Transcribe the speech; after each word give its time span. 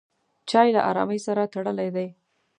چای 0.49 0.69
له 0.75 0.81
ارامۍ 0.89 1.19
سره 1.27 1.51
تړلی 1.53 1.89
دی. 1.95 2.07